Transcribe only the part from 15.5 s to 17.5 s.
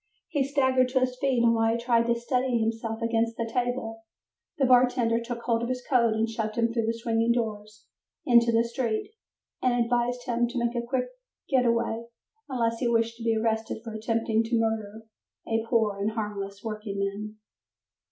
"poor and harmless working man".